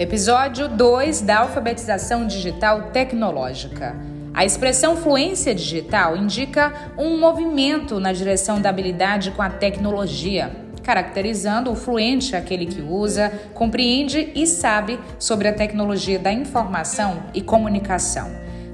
Episódio 0.00 0.68
2 0.68 1.22
da 1.22 1.40
alfabetização 1.40 2.24
digital 2.24 2.90
tecnológica. 2.92 3.96
A 4.32 4.44
expressão 4.44 4.96
fluência 4.96 5.52
digital 5.52 6.16
indica 6.16 6.92
um 6.96 7.18
movimento 7.18 7.98
na 7.98 8.12
direção 8.12 8.60
da 8.60 8.70
habilidade 8.70 9.32
com 9.32 9.42
a 9.42 9.50
tecnologia, 9.50 10.52
caracterizando 10.84 11.72
o 11.72 11.74
fluente 11.74 12.36
aquele 12.36 12.66
que 12.66 12.80
usa, 12.80 13.32
compreende 13.54 14.30
e 14.36 14.46
sabe 14.46 15.00
sobre 15.18 15.48
a 15.48 15.52
tecnologia 15.52 16.20
da 16.20 16.32
informação 16.32 17.24
e 17.34 17.42
comunicação. 17.42 18.30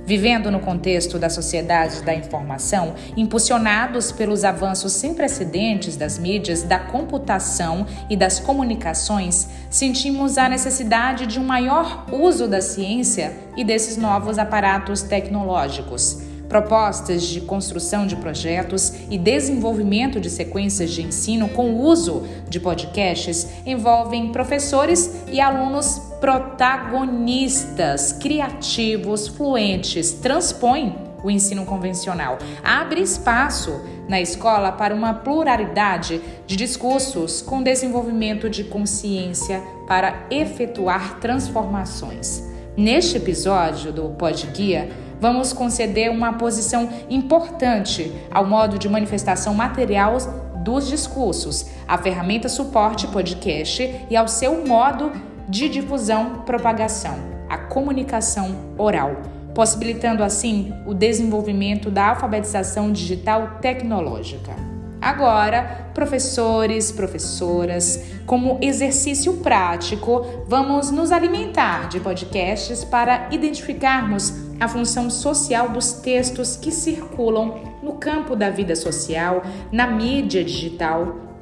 Vivendo 0.06 0.50
no 0.50 0.60
contexto 0.60 1.18
da 1.18 1.30
sociedade 1.30 2.02
da 2.02 2.14
informação, 2.14 2.94
impulsionados 3.16 4.12
pelos 4.12 4.44
avanços 4.44 4.92
sem 4.92 5.14
precedentes 5.14 5.96
das 5.96 6.18
mídias, 6.18 6.62
da 6.62 6.78
computação 6.78 7.86
e 8.10 8.16
das 8.16 8.38
comunicações, 8.38 9.48
sentimos 9.70 10.36
a 10.36 10.46
necessidade 10.46 11.26
de 11.26 11.40
um 11.40 11.44
maior 11.44 12.04
uso 12.12 12.46
da 12.46 12.60
ciência 12.60 13.32
e 13.56 13.64
desses 13.64 13.96
novos 13.96 14.38
aparatos 14.38 15.00
tecnológicos. 15.00 16.18
Propostas 16.50 17.22
de 17.22 17.40
construção 17.40 18.06
de 18.06 18.14
projetos 18.16 18.92
e 19.10 19.16
desenvolvimento 19.16 20.20
de 20.20 20.28
sequências 20.28 20.90
de 20.90 21.02
ensino 21.02 21.48
com 21.48 21.70
o 21.70 21.80
uso 21.80 22.26
de 22.48 22.60
podcasts 22.60 23.48
envolvem 23.64 24.30
professores 24.30 25.24
e 25.32 25.40
alunos 25.40 25.98
protagonistas, 26.24 28.14
criativos, 28.14 29.28
fluentes, 29.28 30.12
transpõem 30.12 30.96
o 31.22 31.30
ensino 31.30 31.66
convencional, 31.66 32.38
abre 32.64 33.02
espaço 33.02 33.82
na 34.08 34.18
escola 34.22 34.72
para 34.72 34.94
uma 34.94 35.12
pluralidade 35.12 36.22
de 36.46 36.56
discursos 36.56 37.42
com 37.42 37.62
desenvolvimento 37.62 38.48
de 38.48 38.64
consciência 38.64 39.62
para 39.86 40.24
efetuar 40.30 41.20
transformações. 41.20 42.42
Neste 42.74 43.18
episódio 43.18 43.92
do 43.92 44.08
Pod 44.08 44.46
Guia, 44.46 44.88
vamos 45.20 45.52
conceder 45.52 46.10
uma 46.10 46.32
posição 46.32 46.88
importante 47.10 48.10
ao 48.30 48.46
modo 48.46 48.78
de 48.78 48.88
manifestação 48.88 49.52
material 49.52 50.16
dos 50.64 50.88
discursos, 50.88 51.66
à 51.86 51.98
ferramenta 51.98 52.48
suporte 52.48 53.06
podcast 53.08 54.06
e 54.08 54.16
ao 54.16 54.26
seu 54.26 54.66
modo 54.66 55.12
de 55.54 55.68
difusão, 55.68 56.42
propagação, 56.44 57.14
a 57.48 57.56
comunicação 57.56 58.74
oral, 58.76 59.22
possibilitando 59.54 60.24
assim 60.24 60.74
o 60.84 60.92
desenvolvimento 60.92 61.92
da 61.92 62.08
alfabetização 62.08 62.90
digital 62.90 63.58
tecnológica. 63.60 64.52
Agora, 65.00 65.90
professores, 65.94 66.90
professoras, 66.90 68.02
como 68.26 68.58
exercício 68.60 69.34
prático, 69.34 70.26
vamos 70.48 70.90
nos 70.90 71.12
alimentar 71.12 71.88
de 71.88 72.00
podcasts 72.00 72.82
para 72.82 73.28
identificarmos 73.30 74.34
a 74.58 74.66
função 74.66 75.08
social 75.08 75.68
dos 75.68 75.92
textos 75.92 76.56
que 76.56 76.72
circulam 76.72 77.78
no 77.80 77.92
campo 77.92 78.34
da 78.34 78.50
vida 78.50 78.74
social, 78.74 79.44
na 79.70 79.86
mídia 79.86 80.42
digital 80.42 81.33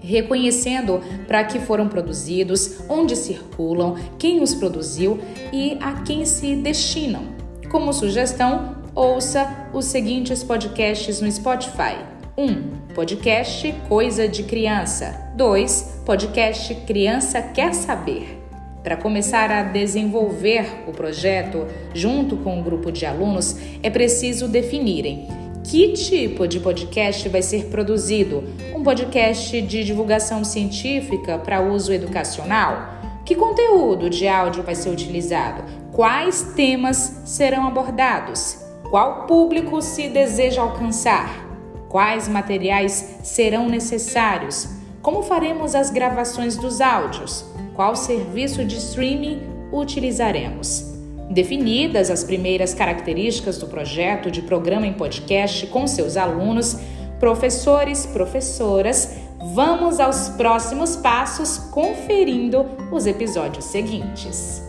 reconhecendo 0.00 1.00
para 1.26 1.44
que 1.44 1.58
foram 1.58 1.88
produzidos, 1.88 2.80
onde 2.88 3.16
circulam, 3.16 3.96
quem 4.18 4.42
os 4.42 4.54
produziu 4.54 5.18
e 5.52 5.76
a 5.80 6.02
quem 6.02 6.24
se 6.24 6.56
destinam. 6.56 7.22
Como 7.70 7.92
sugestão, 7.92 8.76
ouça 8.94 9.68
os 9.72 9.84
seguintes 9.84 10.42
podcasts 10.42 11.20
no 11.20 11.30
Spotify. 11.30 11.96
1. 12.36 12.44
Um, 12.44 12.78
podcast 12.94 13.74
Coisa 13.88 14.28
de 14.28 14.44
Criança. 14.44 15.32
2. 15.36 16.02
Podcast 16.06 16.74
Criança 16.86 17.42
Quer 17.42 17.74
Saber. 17.74 18.38
Para 18.82 18.96
começar 18.96 19.50
a 19.50 19.62
desenvolver 19.64 20.84
o 20.86 20.92
projeto 20.92 21.66
junto 21.92 22.36
com 22.38 22.58
um 22.58 22.62
grupo 22.62 22.90
de 22.90 23.04
alunos, 23.04 23.56
é 23.82 23.90
preciso 23.90 24.48
definirem 24.48 25.47
que 25.70 25.92
tipo 25.92 26.48
de 26.48 26.60
podcast 26.60 27.28
vai 27.28 27.42
ser 27.42 27.66
produzido? 27.66 28.42
Um 28.74 28.82
podcast 28.82 29.60
de 29.60 29.84
divulgação 29.84 30.42
científica 30.42 31.38
para 31.38 31.60
uso 31.60 31.92
educacional? 31.92 32.94
Que 33.22 33.34
conteúdo 33.34 34.08
de 34.08 34.26
áudio 34.26 34.62
vai 34.62 34.74
ser 34.74 34.88
utilizado? 34.88 35.62
Quais 35.92 36.54
temas 36.56 37.20
serão 37.26 37.66
abordados? 37.66 38.56
Qual 38.88 39.26
público 39.26 39.82
se 39.82 40.08
deseja 40.08 40.62
alcançar? 40.62 41.46
Quais 41.90 42.28
materiais 42.28 43.18
serão 43.22 43.68
necessários? 43.68 44.70
Como 45.02 45.22
faremos 45.22 45.74
as 45.74 45.90
gravações 45.90 46.56
dos 46.56 46.80
áudios? 46.80 47.44
Qual 47.74 47.94
serviço 47.94 48.64
de 48.64 48.78
streaming 48.78 49.42
utilizaremos? 49.70 50.97
Definidas 51.30 52.10
as 52.10 52.24
primeiras 52.24 52.72
características 52.72 53.58
do 53.58 53.66
projeto 53.66 54.30
de 54.30 54.42
programa 54.42 54.86
em 54.86 54.92
podcast 54.94 55.66
com 55.66 55.86
seus 55.86 56.16
alunos, 56.16 56.78
professores, 57.20 58.06
professoras, 58.06 59.16
vamos 59.54 60.00
aos 60.00 60.30
próximos 60.30 60.96
passos 60.96 61.58
conferindo 61.70 62.64
os 62.90 63.06
episódios 63.06 63.66
seguintes. 63.66 64.67